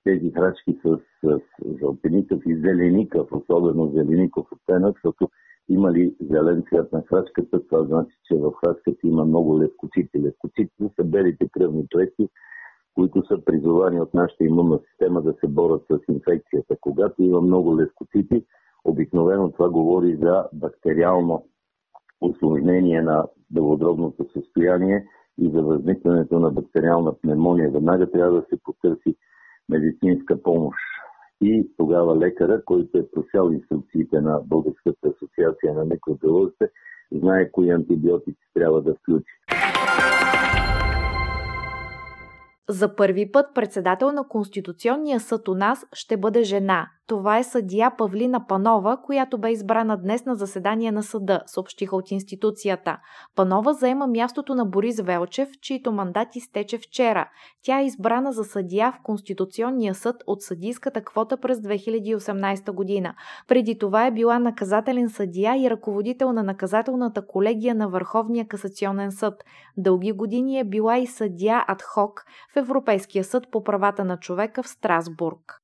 тези 0.03 0.31
храчки 0.31 0.79
с, 0.85 0.99
с 1.23 1.39
жълтеникъв 1.79 2.41
и 2.45 2.55
зеленикъв, 2.55 3.27
особено 3.31 3.91
зеленикъв 3.91 4.45
оттенък, 4.51 4.95
защото 4.95 5.29
има 5.69 5.91
ли 5.91 6.15
зелен 6.21 6.63
цвят 6.69 6.93
на 6.93 7.01
храчката, 7.01 7.67
това 7.67 7.83
значи, 7.83 8.17
че 8.25 8.35
в 8.35 8.51
храчката 8.51 9.07
има 9.07 9.25
много 9.25 9.59
левкоцити. 9.59 10.23
Левкоцитите 10.23 10.89
са 10.95 11.03
белите 11.03 11.49
кръвни 11.51 11.87
клетки, 11.93 12.29
които 12.93 13.25
са 13.27 13.45
призовани 13.45 14.01
от 14.01 14.13
нашата 14.13 14.43
имунна 14.43 14.79
система 14.89 15.21
да 15.21 15.33
се 15.33 15.47
борят 15.47 15.83
с 15.91 15.99
инфекцията. 16.09 16.75
Когато 16.81 17.23
има 17.23 17.41
много 17.41 17.77
левкоцити, 17.77 18.45
обикновено 18.85 19.51
това 19.51 19.69
говори 19.69 20.15
за 20.15 20.45
бактериално 20.53 21.45
осложнение 22.21 23.01
на 23.01 23.27
белодробното 23.51 24.25
състояние 24.33 25.05
и 25.37 25.51
за 25.51 25.61
възникването 25.61 26.39
на 26.39 26.51
бактериална 26.51 27.13
пневмония. 27.21 27.71
Веднага 27.71 28.11
трябва 28.11 28.41
да 28.41 28.45
се 28.49 28.63
потърси 28.63 29.15
медицинска 29.69 30.41
помощ. 30.41 30.77
И 31.41 31.69
тогава 31.77 32.17
лекара, 32.17 32.65
който 32.65 32.97
е 32.97 33.11
просял 33.11 33.51
инструкциите 33.51 34.21
на 34.21 34.41
Българската 34.45 35.07
асоциация 35.07 35.73
на 35.73 35.85
микробиолозите, 35.85 36.69
знае 37.11 37.51
кои 37.51 37.69
антибиотици 37.69 38.47
трябва 38.53 38.81
да 38.81 38.95
включи. 38.95 39.33
За 42.69 42.95
първи 42.95 43.31
път 43.31 43.45
председател 43.55 44.11
на 44.11 44.27
Конституционния 44.27 45.19
съд 45.19 45.47
у 45.47 45.55
нас 45.55 45.85
ще 45.93 46.17
бъде 46.17 46.43
жена. 46.43 46.87
Това 47.07 47.37
е 47.37 47.43
съдия 47.43 47.91
Павлина 47.97 48.47
Панова, 48.47 48.97
която 49.01 49.37
бе 49.37 49.51
избрана 49.51 49.97
днес 49.97 50.25
на 50.25 50.35
заседание 50.35 50.91
на 50.91 51.03
съда, 51.03 51.41
съобщиха 51.45 51.95
от 51.95 52.11
институцията. 52.11 52.97
Панова 53.35 53.73
заема 53.73 54.07
мястото 54.07 54.55
на 54.55 54.65
Борис 54.65 55.01
Велчев, 55.01 55.49
чийто 55.61 55.91
мандат 55.91 56.35
изтече 56.35 56.77
вчера. 56.77 57.29
Тя 57.63 57.79
е 57.79 57.85
избрана 57.85 58.33
за 58.33 58.43
съдия 58.43 58.91
в 58.91 59.03
Конституционния 59.03 59.95
съд 59.95 60.15
от 60.27 60.41
съдийската 60.41 61.03
квота 61.03 61.37
през 61.37 61.57
2018 61.57 62.71
година. 62.71 63.13
Преди 63.47 63.77
това 63.77 64.05
е 64.05 64.11
била 64.11 64.39
наказателен 64.39 65.09
съдия 65.09 65.57
и 65.57 65.69
ръководител 65.69 66.33
на 66.33 66.43
наказателната 66.43 67.27
колегия 67.27 67.75
на 67.75 67.89
Върховния 67.89 68.47
касационен 68.47 69.11
съд. 69.11 69.43
Дълги 69.77 70.11
години 70.11 70.59
е 70.59 70.63
била 70.63 70.97
и 70.97 71.07
съдия 71.07 71.65
адхок 71.67 72.23
в 72.53 72.57
Европейския 72.57 73.23
съд 73.23 73.43
по 73.51 73.63
правата 73.63 74.05
на 74.05 74.17
човека 74.17 74.63
в 74.63 74.67
Страсбург. 74.67 75.63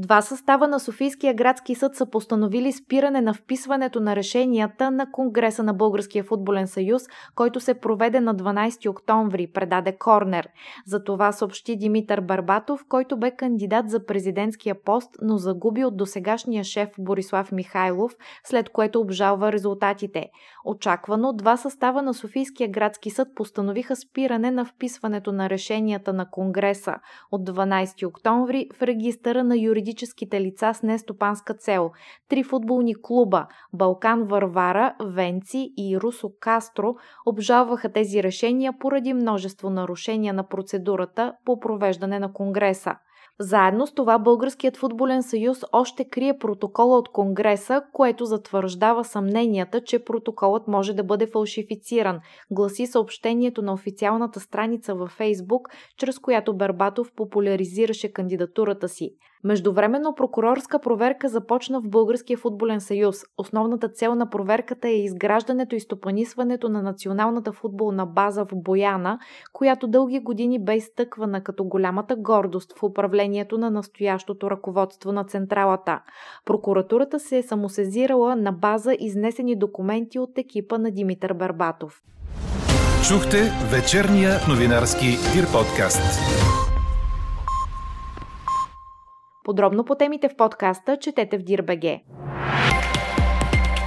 Два 0.00 0.22
състава 0.22 0.68
на 0.68 0.80
Софийския 0.80 1.34
градски 1.34 1.74
съд 1.74 1.94
са 1.94 2.06
постановили 2.06 2.72
спиране 2.72 3.20
на 3.20 3.34
вписването 3.34 4.00
на 4.00 4.16
решенията 4.16 4.90
на 4.90 5.10
Конгреса 5.12 5.62
на 5.62 5.74
Българския 5.74 6.24
футболен 6.24 6.66
съюз, 6.66 7.02
който 7.34 7.60
се 7.60 7.74
проведе 7.74 8.20
на 8.20 8.34
12 8.34 8.90
октомври, 8.90 9.46
предаде 9.52 9.96
Корнер. 9.98 10.48
За 10.86 11.04
това 11.04 11.32
съобщи 11.32 11.76
Димитър 11.76 12.20
Барбатов, 12.20 12.84
който 12.88 13.16
бе 13.16 13.30
кандидат 13.30 13.90
за 13.90 14.06
президентския 14.06 14.82
пост, 14.84 15.10
но 15.22 15.36
загуби 15.36 15.84
от 15.84 15.96
досегашния 15.96 16.64
шеф 16.64 16.88
Борислав 16.98 17.52
Михайлов, 17.52 18.12
след 18.44 18.68
което 18.70 19.00
обжалва 19.00 19.52
резултатите. 19.52 20.26
Очаквано 20.64 21.32
два 21.32 21.56
състава 21.56 22.02
на 22.02 22.14
Софийския 22.14 22.68
градски 22.68 23.10
съд 23.10 23.28
постановиха 23.34 23.96
спиране 23.96 24.50
на 24.50 24.64
вписването 24.64 25.32
на 25.32 25.50
решенията 25.50 26.12
на 26.12 26.30
Конгреса 26.30 26.94
от 27.32 27.50
12 27.50 28.06
октомври 28.06 28.68
в 28.78 28.82
регистъра 28.82 29.44
на 29.44 29.56
юридическите 29.56 29.87
юридическите 29.88 30.40
лица 30.40 30.74
с 30.74 30.82
нестопанска 30.82 31.54
цел. 31.54 31.90
Три 32.28 32.42
футболни 32.42 32.94
клуба– 33.02 33.46
Балкан 33.72 34.24
Варвара, 34.24 34.94
Венци 35.04 35.72
и 35.76 35.98
Русо 36.00 36.30
Кастро– 36.40 36.94
обжалваха 37.26 37.92
тези 37.92 38.22
решения 38.22 38.72
поради 38.80 39.14
множество 39.14 39.70
нарушения 39.70 40.34
на 40.34 40.48
процедурата 40.48 41.34
по 41.44 41.60
провеждане 41.60 42.18
на 42.18 42.32
Конгреса. 42.32 42.96
Заедно 43.40 43.86
с 43.86 43.94
това 43.94 44.18
Българският 44.18 44.76
футболен 44.76 45.22
съюз 45.22 45.58
още 45.72 46.04
крие 46.04 46.38
протокола 46.38 46.98
от 46.98 47.08
Конгреса, 47.08 47.82
което 47.92 48.24
затвърждава 48.24 49.04
съмненията, 49.04 49.80
че 49.80 50.04
протоколът 50.04 50.68
може 50.68 50.94
да 50.94 51.04
бъде 51.04 51.26
фалшифициран, 51.26 52.20
гласи 52.50 52.86
съобщението 52.86 53.62
на 53.62 53.72
официалната 53.72 54.40
страница 54.40 54.94
във 54.94 55.10
Фейсбук, 55.10 55.68
чрез 55.96 56.18
която 56.18 56.56
Бербатов 56.56 57.12
популяризираше 57.16 58.12
кандидатурата 58.12 58.88
си. 58.88 59.10
Междувременно 59.44 60.14
прокурорска 60.14 60.78
проверка 60.78 61.28
започна 61.28 61.80
в 61.80 61.88
Българския 61.88 62.38
футболен 62.38 62.80
съюз. 62.80 63.16
Основната 63.38 63.88
цел 63.88 64.14
на 64.14 64.30
проверката 64.30 64.88
е 64.88 65.02
изграждането 65.02 65.76
и 65.76 65.80
стопанисването 65.80 66.68
на 66.68 66.82
националната 66.82 67.52
футболна 67.52 68.06
база 68.06 68.44
в 68.44 68.48
Бояна, 68.54 69.18
която 69.52 69.88
дълги 69.88 70.20
години 70.20 70.64
бе 70.64 70.76
изтъквана 70.76 71.42
като 71.42 71.64
голямата 71.64 72.16
гордост 72.16 72.78
в 72.78 72.82
управлението 72.82 73.58
на 73.58 73.70
настоящото 73.70 74.50
ръководство 74.50 75.12
на 75.12 75.24
централата. 75.24 76.00
Прокуратурата 76.44 77.20
се 77.20 77.38
е 77.38 77.42
самосезирала 77.42 78.36
на 78.36 78.52
база 78.52 78.96
изнесени 79.00 79.56
документи 79.56 80.18
от 80.18 80.38
екипа 80.38 80.78
на 80.78 80.90
Димитър 80.90 81.34
Барбатов. 81.34 82.02
Чухте 83.08 83.38
вечерния 83.70 84.30
новинарски 84.48 85.06
Дир 85.06 85.46
подкаст. 85.52 86.02
Подробно 89.48 89.84
по 89.84 89.94
темите 89.94 90.28
в 90.28 90.36
подкаста 90.36 90.96
четете 90.96 91.38
в 91.38 91.42
Дирбеге. 91.42 92.02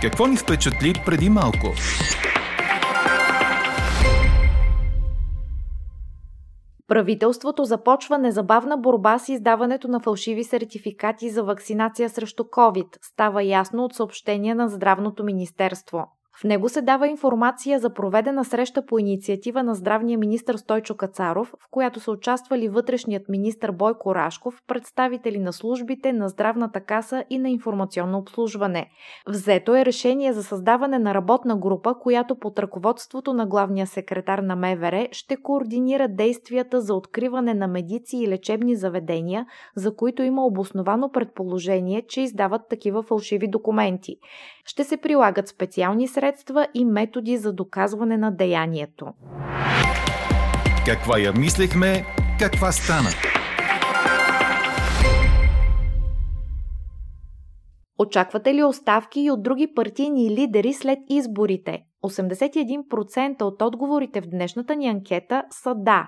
Какво 0.01 0.27
ни 0.27 0.37
впечатли 0.37 0.93
преди 1.05 1.29
малко? 1.29 1.67
Правителството 6.87 7.63
започва 7.65 8.17
незабавна 8.17 8.77
борба 8.77 9.19
с 9.19 9.29
издаването 9.29 9.87
на 9.87 9.99
фалшиви 9.99 10.43
сертификати 10.43 11.29
за 11.29 11.43
вакцинация 11.43 12.09
срещу 12.09 12.43
COVID, 12.43 12.97
става 13.01 13.43
ясно 13.43 13.83
от 13.83 13.93
съобщение 13.93 14.55
на 14.55 14.69
Здравното 14.69 15.23
министерство. 15.23 16.07
В 16.39 16.43
него 16.43 16.69
се 16.69 16.81
дава 16.81 17.07
информация 17.07 17.79
за 17.79 17.93
проведена 17.93 18.45
среща 18.45 18.85
по 18.85 18.99
инициатива 18.99 19.63
на 19.63 19.75
здравния 19.75 20.17
министр 20.17 20.57
Стойчо 20.57 20.95
Кацаров, 20.95 21.47
в 21.47 21.67
която 21.71 21.99
са 21.99 22.11
участвали 22.11 22.69
вътрешният 22.69 23.29
министр 23.29 23.71
Бойко 23.71 24.15
Рашков, 24.15 24.61
представители 24.67 25.39
на 25.39 25.53
службите, 25.53 26.13
на 26.13 26.29
здравната 26.29 26.81
каса 26.81 27.23
и 27.29 27.39
на 27.39 27.49
информационно 27.49 28.17
обслужване. 28.17 28.89
Взето 29.27 29.75
е 29.75 29.85
решение 29.85 30.33
за 30.33 30.43
създаване 30.43 30.99
на 30.99 31.13
работна 31.13 31.57
група, 31.57 31.95
която 31.99 32.35
под 32.35 32.59
ръководството 32.59 33.33
на 33.33 33.45
главния 33.45 33.87
секретар 33.87 34.39
на 34.39 34.55
МВР 34.55 35.07
ще 35.11 35.37
координира 35.37 36.07
действията 36.07 36.81
за 36.81 36.95
откриване 36.95 37.53
на 37.53 37.67
медици 37.67 38.17
и 38.17 38.27
лечебни 38.27 38.75
заведения, 38.75 39.45
за 39.75 39.95
които 39.95 40.23
има 40.23 40.45
обосновано 40.45 41.11
предположение, 41.11 42.01
че 42.07 42.21
издават 42.21 42.61
такива 42.69 43.03
фалшиви 43.03 43.47
документи. 43.47 44.15
Ще 44.65 44.83
се 44.83 44.97
прилагат 44.97 45.47
специални 45.47 46.07
средства 46.07 46.30
средства 46.31 46.67
и 46.73 46.85
методи 46.85 47.37
за 47.37 47.53
доказване 47.53 48.17
на 48.17 48.31
деянието. 48.31 49.05
Каква 50.85 51.19
я 51.19 51.33
мислехме, 51.33 52.05
каква 52.39 52.71
стана? 52.71 53.09
Очаквате 57.99 58.53
ли 58.53 58.63
оставки 58.63 59.21
и 59.21 59.31
от 59.31 59.43
други 59.43 59.73
партийни 59.75 60.29
лидери 60.29 60.73
след 60.73 60.99
изборите? 61.09 61.79
81% 62.03 63.41
от 63.41 63.61
отговорите 63.61 64.21
в 64.21 64.27
днешната 64.27 64.75
ни 64.75 64.87
анкета 64.87 65.43
са 65.49 65.75
да. 65.75 66.07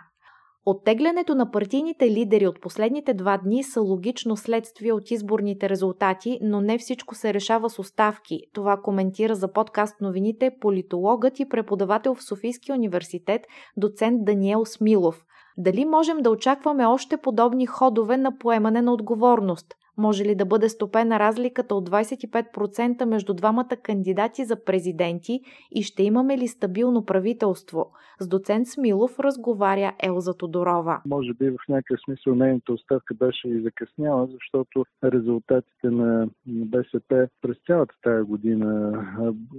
Оттеглянето 0.65 1.35
на 1.35 1.51
партийните 1.51 2.11
лидери 2.11 2.47
от 2.47 2.61
последните 2.61 3.13
два 3.13 3.37
дни 3.37 3.63
са 3.63 3.81
логично 3.81 4.37
следствие 4.37 4.93
от 4.93 5.11
изборните 5.11 5.69
резултати, 5.69 6.39
но 6.41 6.61
не 6.61 6.77
всичко 6.77 7.15
се 7.15 7.33
решава 7.33 7.69
с 7.69 7.79
оставки. 7.79 8.41
Това 8.53 8.77
коментира 8.77 9.35
за 9.35 9.53
подкаст 9.53 10.01
новините 10.01 10.51
политологът 10.61 11.39
и 11.39 11.49
преподавател 11.49 12.15
в 12.15 12.23
Софийския 12.23 12.75
университет 12.75 13.41
доцент 13.77 14.25
Даниел 14.25 14.65
Смилов. 14.65 15.25
Дали 15.57 15.85
можем 15.85 16.17
да 16.17 16.29
очакваме 16.29 16.85
още 16.85 17.17
подобни 17.17 17.65
ходове 17.65 18.17
на 18.17 18.37
поемане 18.37 18.81
на 18.81 18.93
отговорност? 18.93 19.75
Може 19.97 20.23
ли 20.25 20.35
да 20.35 20.45
бъде 20.45 20.69
стопена 20.69 21.19
разликата 21.19 21.75
от 21.75 21.89
25% 21.89 23.05
между 23.05 23.33
двамата 23.33 23.77
кандидати 23.83 24.45
за 24.45 24.63
президенти 24.63 25.41
и 25.71 25.83
ще 25.83 26.03
имаме 26.03 26.37
ли 26.37 26.47
стабилно 26.47 27.05
правителство? 27.05 27.91
С 28.19 28.27
доцент 28.27 28.67
Смилов 28.67 29.19
разговаря 29.19 29.93
Елза 30.03 30.33
Тодорова. 30.33 31.01
Може 31.05 31.33
би 31.33 31.49
в 31.49 31.57
някакъв 31.69 31.99
смисъл 32.05 32.35
нейната 32.35 32.73
оставка 32.73 33.13
беше 33.13 33.47
и 33.47 33.61
закъсняла, 33.61 34.27
защото 34.31 34.85
резултатите 35.03 35.89
на 35.89 36.27
БСП 36.47 37.27
през 37.41 37.57
цялата 37.67 37.95
тая 38.01 38.23
година 38.23 38.91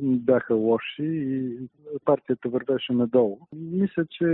бяха 0.03 0.55
лоши 0.55 1.03
и 1.03 1.59
партията 2.05 2.49
вървеше 2.49 2.93
надолу. 2.93 3.39
Мисля, 3.53 4.07
че 4.11 4.25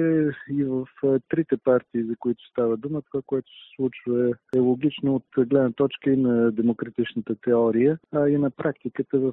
и 0.50 0.64
в 0.64 0.87
трите 1.28 1.57
партии, 1.57 2.04
за 2.04 2.16
които 2.19 2.45
става 2.50 2.76
дума, 2.76 3.02
това, 3.02 3.23
което 3.26 3.49
се 3.49 3.76
случва 3.76 4.30
е 4.57 4.59
логично 4.59 5.14
от 5.14 5.25
гледна 5.49 5.73
точка 5.73 5.89
точка 5.90 6.11
и 6.11 6.16
на 6.16 6.50
демократичната 6.52 7.35
теория, 7.35 7.99
а 8.14 8.28
и 8.28 8.38
на 8.38 8.50
практиката 8.50 9.18
в 9.18 9.32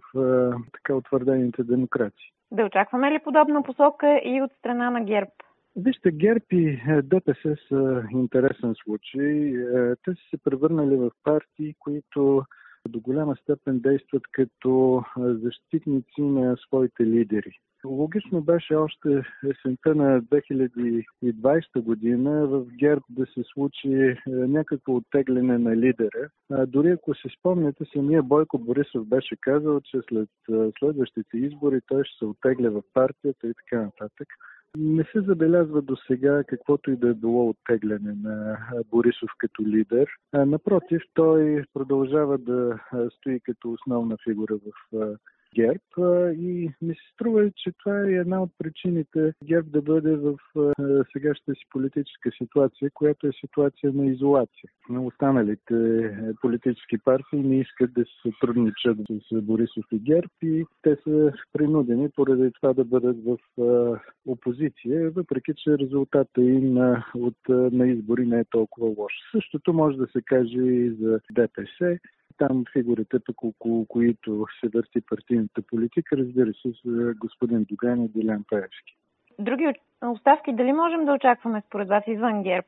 така 0.74 0.96
утвърдените 0.96 1.64
демокрации. 1.64 2.32
Да 2.52 2.66
очакваме 2.66 3.12
ли 3.12 3.20
подобна 3.24 3.64
посока 3.64 4.22
и 4.26 4.42
от 4.42 4.52
страна 4.60 4.90
на 4.90 5.04
ГЕРБ? 5.04 5.32
Вижте, 5.76 6.12
ГЕРБ 6.12 6.46
и 6.52 6.80
ДПС 7.04 7.56
са 7.70 8.04
интересен 8.12 8.76
случай. 8.84 9.54
Те 10.06 10.12
са 10.12 10.30
се 10.30 10.38
превърнали 10.44 10.96
в 10.96 11.12
партии, 11.24 11.76
които 11.80 12.44
до 12.88 13.00
голяма 13.00 13.36
степен 13.36 13.80
действат 13.80 14.24
като 14.32 15.04
защитници 15.18 16.22
на 16.22 16.58
своите 16.58 17.06
лидери. 17.06 17.60
Логично 17.86 18.42
беше 18.42 18.76
още 18.76 19.24
есента 19.50 19.96
на 19.96 20.22
2020 20.22 21.82
година 21.82 22.48
в 22.48 22.66
ГЕРБ 22.80 23.02
да 23.10 23.26
се 23.26 23.44
случи 23.54 24.16
някакво 24.28 24.96
оттегляне 24.96 25.58
на 25.58 25.76
лидера. 25.76 26.30
Дори 26.68 26.90
ако 26.90 27.16
се 27.16 27.30
спомняте, 27.40 27.86
самия 27.94 28.24
Бойко 28.24 28.60
Борисов 28.60 29.08
беше 29.08 29.36
казал, 29.42 29.82
че 29.82 30.00
след 30.10 30.30
следващите 30.80 31.38
избори 31.38 31.80
той 31.88 32.04
ще 32.04 32.18
се 32.18 32.26
оттегля 32.26 32.70
в 32.70 32.82
партията 32.94 33.48
и 33.48 33.54
така 33.54 33.82
нататък. 33.82 34.28
Не 34.78 35.04
се 35.04 35.22
забелязва 35.22 35.82
до 35.82 35.96
сега 35.96 36.44
каквото 36.44 36.92
и 36.92 36.96
да 36.96 37.10
е 37.10 37.14
било 37.14 37.50
оттегляне 37.50 38.14
на 38.24 38.58
Борисов 38.92 39.30
като 39.38 39.64
лидер. 39.64 40.08
Напротив, 40.34 41.02
той 41.14 41.64
продължава 41.74 42.38
да 42.38 42.80
стои 43.12 43.40
като 43.40 43.72
основна 43.72 44.18
фигура 44.24 44.56
в 44.56 44.72
ГЕРБ 45.58 45.82
и 46.34 46.70
ми 46.82 46.94
се 46.94 47.14
струва, 47.14 47.52
че 47.56 47.72
това 47.80 48.00
е 48.00 48.12
една 48.12 48.44
от 48.44 48.52
причините 48.58 49.34
ГЕРБ 49.44 49.70
да 49.70 49.82
бъде 49.82 50.16
в 50.16 50.38
сегашната 51.14 51.54
си 51.54 51.66
политическа 51.70 52.32
ситуация, 52.38 52.92
която 52.94 53.28
е 53.28 53.32
ситуация 53.40 53.94
на 53.94 54.06
изолация. 54.06 54.70
На 54.90 55.06
останалите 55.06 55.76
политически 56.42 56.98
партии 56.98 57.40
не 57.40 57.60
искат 57.60 57.94
да 57.94 58.02
се 58.06 58.30
сътрудничат 58.30 58.98
с 59.32 59.42
Борисов 59.42 59.86
и 59.92 60.00
ГЕРБ 60.00 60.30
и 60.44 60.66
те 60.82 60.98
са 61.04 61.34
принудени 61.54 62.10
поради 62.16 62.52
това 62.62 62.74
да 62.74 62.86
бъдат 62.86 63.18
в 63.26 63.38
опозиция, 64.26 65.12
въпреки 65.12 65.54
че 65.58 65.78
резултата 65.78 66.42
им 66.42 66.78
от, 67.16 67.38
на 67.50 67.88
избори 67.88 68.26
не 68.26 68.40
е 68.40 68.46
толкова 68.52 68.88
лош. 68.88 69.14
Същото 69.32 69.74
може 69.74 69.98
да 69.98 70.08
се 70.08 70.22
каже 70.22 70.62
и 70.62 70.90
за 70.90 71.20
ДПС 71.32 72.00
там 72.38 72.64
фигурите, 72.74 73.20
пък 73.20 73.44
около 73.44 73.86
които 73.86 74.46
се 74.60 74.70
върти 74.74 75.02
партийната 75.02 75.62
политика, 75.62 76.18
разбира 76.18 76.54
се, 76.54 76.72
с 76.86 77.14
господин 77.18 77.64
Дуган 77.64 78.04
и 78.04 78.08
Делян 78.08 78.44
Паевски. 78.50 78.98
Други 79.40 79.74
оставки 80.02 80.54
дали 80.54 80.74
можем 80.74 81.06
да 81.06 81.14
очакваме 81.14 81.64
според 81.68 81.88
вас 81.88 82.04
извън 82.08 82.44
ГЕРБ, 82.44 82.68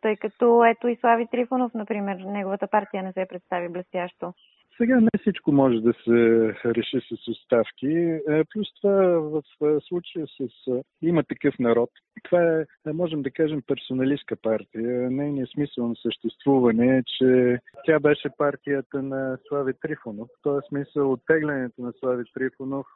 тъй 0.00 0.16
като 0.16 0.64
ето 0.64 0.88
и 0.88 0.96
Слави 0.96 1.26
Трифонов, 1.30 1.74
например, 1.74 2.16
неговата 2.16 2.66
партия 2.66 3.02
не 3.02 3.12
се 3.12 3.26
представи 3.28 3.68
блестящо? 3.68 4.32
Сега 4.76 5.00
не 5.00 5.10
всичко 5.20 5.52
може 5.52 5.80
да 5.80 5.92
се 6.04 6.10
реши 6.66 7.00
с 7.00 7.28
оставки. 7.28 7.86
Е, 8.28 8.44
плюс 8.52 8.68
това 8.80 8.92
в 9.20 9.42
случая 9.88 10.26
с 10.26 10.82
има 11.02 11.22
такъв 11.22 11.54
народ. 11.58 11.90
Това 12.24 12.64
е, 12.86 12.92
можем 12.92 13.22
да 13.22 13.30
кажем, 13.30 13.62
персоналистка 13.66 14.36
партия. 14.36 15.10
Нейният 15.10 15.50
смисъл 15.50 15.88
на 15.88 15.94
съществуване 16.02 16.98
е, 16.98 17.02
че 17.06 17.58
тя 17.86 18.00
беше 18.00 18.28
партията 18.38 19.02
на 19.02 19.38
Слави 19.48 19.72
Трифонов. 19.80 20.28
В 20.28 20.42
този 20.42 20.66
смисъл 20.68 21.12
оттеглянето 21.12 21.82
на 21.82 21.92
Слави 22.00 22.24
Трифонов 22.34 22.86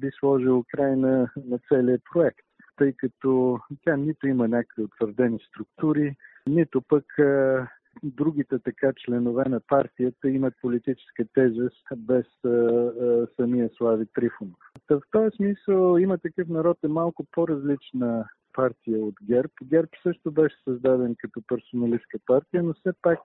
би 0.00 0.10
сложил 0.18 0.64
край 0.68 0.96
на, 0.96 1.30
на 1.46 1.58
целият 1.68 2.02
проект 2.12 2.46
тъй 2.76 2.92
като 2.96 3.58
тя 3.84 3.96
нито 3.96 4.26
има 4.26 4.48
някакви 4.48 4.82
утвърдени 4.82 5.38
структури, 5.48 6.16
нито 6.46 6.82
пък 6.82 7.04
другите 8.02 8.58
така 8.58 8.92
членове 8.96 9.44
на 9.48 9.60
партията 9.60 10.30
имат 10.30 10.54
политическа 10.62 11.24
тежест 11.34 11.86
без 11.96 12.26
а, 12.44 12.48
а, 12.48 13.26
самия 13.36 13.70
Слави 13.76 14.06
Трифонов. 14.14 14.58
в 14.90 15.00
този 15.10 15.36
смисъл 15.36 15.98
има 15.98 16.18
такъв 16.18 16.48
народ 16.48 16.78
е 16.84 16.88
малко 16.88 17.24
по-различна 17.32 18.28
партия 18.54 19.04
от 19.04 19.14
ГЕРБ. 19.28 19.52
ГЕРБ 19.64 19.88
също 20.02 20.30
беше 20.30 20.56
създаден 20.64 21.14
като 21.18 21.42
персоналистка 21.48 22.18
партия, 22.26 22.62
но 22.62 22.74
все 22.74 22.92
пак 23.02 23.20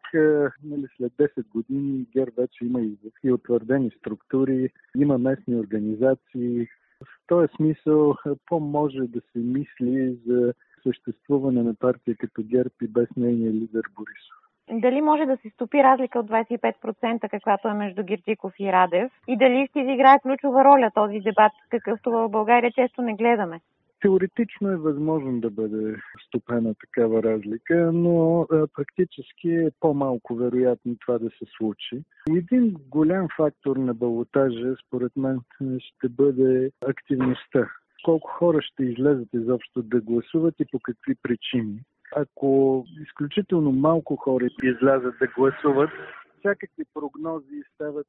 нали, 0.63 0.87
след 0.97 1.13
10 1.13 1.47
години 1.47 2.05
ГЕРБ 2.13 2.31
вече 2.37 2.65
има 2.65 2.81
и 3.23 3.31
утвърдени 3.31 3.91
структури, 3.99 4.69
има 4.97 5.17
местни 5.17 5.55
организации. 5.55 6.67
В 7.01 7.27
този 7.27 7.47
смисъл 7.55 8.15
по-може 8.45 8.99
да 8.99 9.21
се 9.31 9.39
мисли 9.39 10.19
за 10.27 10.53
съществуване 10.83 11.63
на 11.63 11.73
партия 11.73 12.15
като 12.19 12.43
ГЕРБ 12.43 12.71
и 12.81 12.87
без 12.87 13.07
нейния 13.17 13.53
лидер 13.53 13.83
Борисов 13.95 14.38
дали 14.71 15.01
може 15.01 15.25
да 15.25 15.37
се 15.37 15.49
стопи 15.49 15.83
разлика 15.83 16.19
от 16.19 16.27
25%, 16.27 17.29
каквато 17.29 17.67
е 17.67 17.73
между 17.73 18.03
Гирджиков 18.03 18.53
и 18.59 18.71
Радев 18.71 19.11
и 19.27 19.37
дали 19.37 19.67
ще 19.69 19.79
изиграе 19.79 20.19
ключова 20.19 20.63
роля 20.63 20.91
този 20.95 21.19
дебат, 21.19 21.51
какъвто 21.69 22.11
в 22.11 22.29
България 22.29 22.71
често 22.71 23.01
не 23.01 23.15
гледаме? 23.15 23.59
Теоретично 24.01 24.71
е 24.71 24.77
възможно 24.77 25.39
да 25.39 25.49
бъде 25.49 25.95
стопена 26.27 26.75
такава 26.75 27.23
разлика, 27.23 27.91
но 27.93 28.41
а, 28.41 28.67
практически 28.75 29.49
е 29.49 29.71
по-малко 29.79 30.35
вероятно 30.35 30.95
това 30.99 31.17
да 31.17 31.29
се 31.29 31.45
случи. 31.57 32.03
Един 32.29 32.75
голям 32.89 33.27
фактор 33.37 33.75
на 33.75 33.93
балотажа, 33.93 34.75
според 34.87 35.11
мен, 35.15 35.39
ще 35.79 36.09
бъде 36.09 36.71
активността. 36.85 37.69
Колко 38.05 38.29
хора 38.31 38.61
ще 38.61 38.83
излезат 38.83 39.27
изобщо 39.33 39.81
да 39.81 40.01
гласуват 40.01 40.55
и 40.59 40.65
по 40.71 40.79
какви 40.79 41.15
причини. 41.23 41.79
Ако 42.15 42.85
изключително 43.01 43.71
малко 43.71 44.15
хора 44.15 44.47
излязат 44.63 45.15
да 45.19 45.27
гласуват, 45.27 45.89
всякакви 46.39 46.83
прогнози 46.93 47.63
стават 47.75 48.07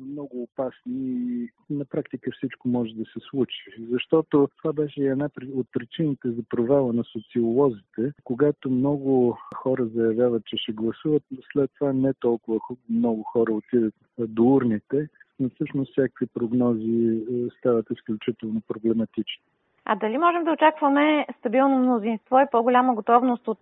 много 0.00 0.42
опасни 0.42 0.92
и 0.94 1.48
на 1.70 1.84
практика 1.84 2.30
всичко 2.32 2.68
може 2.68 2.94
да 2.94 3.04
се 3.04 3.20
случи. 3.30 3.64
Защото 3.90 4.48
това 4.58 4.72
беше 4.72 5.00
една 5.00 5.28
от 5.54 5.66
причините 5.72 6.30
за 6.30 6.42
провала 6.48 6.92
на 6.92 7.04
социолозите, 7.04 8.12
когато 8.24 8.70
много 8.70 9.38
хора 9.54 9.86
заявяват, 9.86 10.46
че 10.46 10.56
ще 10.56 10.72
гласуват, 10.72 11.22
но 11.30 11.38
след 11.52 11.70
това 11.78 11.92
не 11.92 12.14
толкова 12.14 12.60
много 12.90 13.22
хора 13.22 13.52
отидат 13.52 13.94
до 14.18 14.44
урните, 14.44 15.08
но 15.40 15.50
всъщност 15.50 15.92
всякакви 15.92 16.26
прогнози 16.26 17.20
стават 17.58 17.86
изключително 17.90 18.62
проблематични. 18.68 19.44
А 19.88 19.96
дали 19.96 20.18
можем 20.18 20.44
да 20.44 20.52
очакваме 20.52 21.26
стабилно 21.38 21.78
мнозинство 21.78 22.38
и 22.38 22.50
по-голяма 22.50 22.94
готовност 22.94 23.48
от 23.48 23.58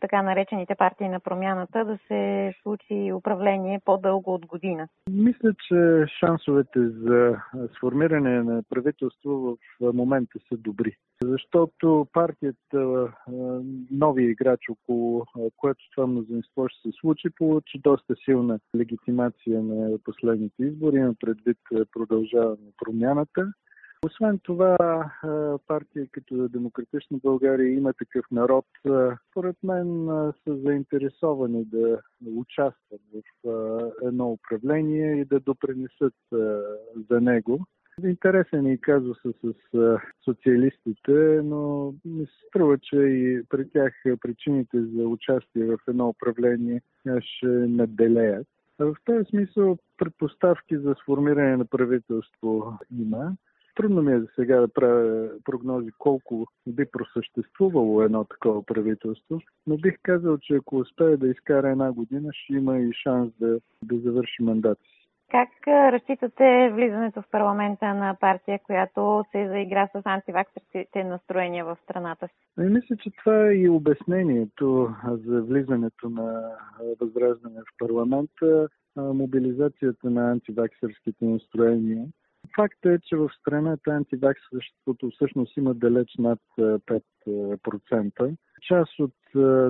така 0.00 0.22
наречените 0.22 0.74
партии 0.74 1.08
на 1.08 1.20
промяната 1.20 1.84
да 1.84 1.98
се 2.08 2.52
случи 2.62 3.12
управление 3.12 3.80
по-дълго 3.84 4.34
от 4.34 4.46
година? 4.46 4.88
Мисля, 5.10 5.54
че 5.68 6.04
шансовете 6.20 6.88
за 6.88 7.36
сформиране 7.76 8.42
на 8.42 8.62
правителство 8.70 9.56
в 9.80 9.92
момента 9.92 10.38
са 10.48 10.56
добри. 10.56 10.96
Защото 11.22 12.06
партията, 12.12 13.08
новия 13.90 14.30
играч, 14.30 14.60
около 14.70 15.26
което 15.56 15.80
това 15.94 16.06
мнозинство 16.06 16.68
ще 16.68 16.88
се 16.88 16.96
случи, 17.00 17.30
получи 17.30 17.78
доста 17.78 18.14
силна 18.24 18.58
легитимация 18.76 19.62
на 19.62 19.98
последните 20.04 20.62
избори, 20.62 20.96
има 20.96 21.14
предвид 21.20 21.58
продължаване 21.92 22.50
на 22.50 22.72
промяната. 22.84 23.52
Освен 24.06 24.38
това, 24.42 24.76
партии 25.66 26.08
като 26.12 26.48
Демократична 26.48 27.18
България 27.24 27.72
има 27.72 27.92
такъв 27.92 28.26
народ. 28.30 28.64
Според 29.30 29.56
мен 29.62 30.06
са 30.44 30.56
заинтересовани 30.56 31.64
да 31.64 31.98
участват 32.36 33.00
в 33.14 33.22
едно 34.02 34.32
управление 34.32 35.20
и 35.20 35.24
да 35.24 35.40
допренесат 35.40 36.14
за 37.10 37.20
него. 37.20 37.66
Интересен 38.04 38.66
е 38.66 38.72
и 38.72 38.80
казуса 38.80 39.32
с 39.44 39.54
социалистите, 40.24 41.40
но 41.44 41.94
ми 42.04 42.26
се 42.26 42.32
струва, 42.48 42.78
че 42.78 42.96
и 42.96 43.42
при 43.48 43.70
тях 43.70 43.92
причините 44.20 44.82
за 44.82 45.06
участие 45.06 45.64
в 45.64 45.78
едно 45.88 46.08
управление 46.08 46.80
ще 47.20 47.46
наделеят. 47.46 48.46
В 48.78 48.96
този 49.04 49.24
смисъл 49.24 49.76
предпоставки 49.98 50.78
за 50.78 50.94
сформиране 51.02 51.56
на 51.56 51.64
правителство 51.64 52.78
има. 52.98 53.36
Трудно 53.76 54.02
ми 54.02 54.12
е 54.12 54.20
за 54.20 54.26
сега 54.34 54.60
да 54.60 54.68
правя 54.68 55.28
прогнози 55.44 55.90
колко 55.98 56.46
би 56.66 56.84
просъществувало 56.92 58.02
едно 58.02 58.24
такова 58.24 58.62
правителство, 58.62 59.40
но 59.66 59.76
бих 59.76 59.94
казал, 60.02 60.38
че 60.38 60.54
ако 60.54 60.76
успее 60.76 61.16
да 61.16 61.28
изкара 61.28 61.70
една 61.70 61.92
година, 61.92 62.30
ще 62.32 62.52
има 62.52 62.78
и 62.78 62.92
шанс 62.92 63.32
да, 63.40 63.58
да 63.82 63.98
завърши 63.98 64.42
мандата 64.42 64.82
си. 64.82 65.08
Как 65.30 65.48
разчитате 65.66 66.70
влизането 66.72 67.22
в 67.22 67.30
парламента 67.30 67.94
на 67.94 68.16
партия, 68.20 68.58
която 68.66 69.24
се 69.32 69.48
заигра 69.48 69.88
с 69.92 70.02
антиваксърските 70.04 71.04
настроения 71.04 71.64
в 71.64 71.76
страната 71.84 72.28
си? 72.28 72.34
И 72.60 72.66
мисля, 72.66 72.96
че 72.96 73.10
това 73.10 73.48
е 73.48 73.54
и 73.54 73.68
обяснението 73.68 74.94
за 75.26 75.42
влизането 75.42 76.10
на 76.10 76.50
възраждане 77.00 77.60
в 77.60 77.78
парламента, 77.78 78.68
мобилизацията 78.96 80.10
на 80.10 80.30
антиваксърските 80.30 81.24
настроения. 81.24 82.06
Факт 82.54 82.86
е, 82.86 82.98
че 82.98 83.16
в 83.16 83.30
страната 83.40 83.90
антиваксващото 83.90 85.10
всъщност 85.10 85.56
има 85.56 85.74
далеч 85.74 86.14
над 86.18 86.38
5%. 86.58 88.36
Част 88.62 88.98
от 88.98 89.14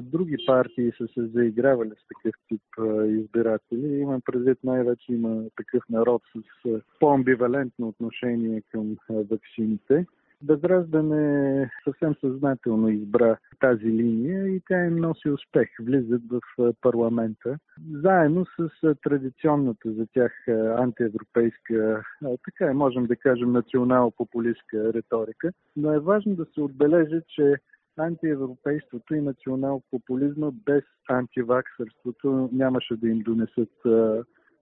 други 0.02 0.36
партии 0.46 0.92
са 0.98 1.08
се 1.08 1.26
заигравали 1.26 1.90
с 1.90 2.08
такъв 2.08 2.40
тип 2.48 2.62
избиратели. 3.06 3.98
Имам 3.98 4.20
предвид 4.20 4.58
най-вече 4.64 5.12
има 5.12 5.44
такъв 5.56 5.84
народ 5.90 6.22
с 6.34 6.80
по-амбивалентно 7.00 7.88
отношение 7.88 8.62
към 8.72 8.96
вакцините. 9.10 10.06
Безраждане 10.42 11.70
съвсем 11.84 12.14
съзнателно 12.20 12.88
избра 12.88 13.36
тази 13.60 13.84
линия 13.84 14.48
и 14.48 14.60
тя 14.68 14.84
им 14.84 14.96
носи 14.96 15.30
успех. 15.30 15.68
Влизат 15.80 16.22
в 16.30 16.72
парламента, 16.80 17.58
заедно 17.92 18.46
с 18.46 18.94
традиционната 19.02 19.92
за 19.92 20.06
тях 20.12 20.32
антиевропейска, 20.78 22.02
така 22.44 22.70
е, 22.70 22.74
можем 22.74 23.06
да 23.06 23.16
кажем, 23.16 23.52
национал-популистска 23.52 24.92
риторика. 24.92 25.52
Но 25.76 25.92
е 25.92 25.98
важно 25.98 26.34
да 26.34 26.44
се 26.54 26.60
отбележи, 26.60 27.20
че 27.28 27.54
антиевропейството 27.98 29.14
и 29.14 29.20
национал-популизма 29.20 30.50
без 30.66 30.84
антиваксърството 31.08 32.48
нямаше 32.52 32.96
да 32.96 33.08
им 33.08 33.18
донесат 33.18 33.72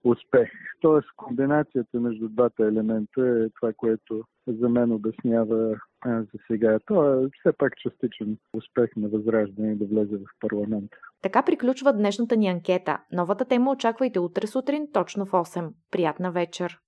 успех. 0.04 0.50
Тоест 0.80 1.08
комбинацията 1.16 2.00
между 2.00 2.28
двата 2.28 2.64
елемента 2.64 3.20
е 3.20 3.50
това, 3.60 3.72
което 3.76 4.22
за 4.46 4.68
мен 4.68 4.92
обяснява 4.92 5.76
за 6.06 6.38
сега. 6.46 6.78
Това 6.86 7.12
е 7.12 7.28
все 7.40 7.56
пак 7.58 7.76
частичен 7.76 8.36
успех 8.56 8.90
на 8.96 9.08
Възраждане 9.08 9.74
да 9.74 9.84
влезе 9.84 10.16
в 10.16 10.26
парламента. 10.40 10.96
Така 11.22 11.42
приключва 11.42 11.92
днешната 11.92 12.36
ни 12.36 12.48
анкета. 12.48 12.98
Новата 13.12 13.44
тема 13.44 13.70
очаквайте 13.70 14.20
утре 14.20 14.46
сутрин 14.46 14.88
точно 14.92 15.26
в 15.26 15.30
8. 15.30 15.68
Приятна 15.90 16.32
вечер! 16.32 16.78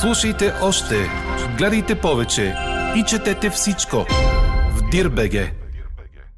Слушайте 0.00 0.44
още, 0.62 0.94
гледайте 1.58 1.94
повече 2.02 2.54
и 2.96 3.04
четете 3.08 3.50
всичко 3.50 3.96
в 4.76 4.90
Дирбеге. 4.90 5.61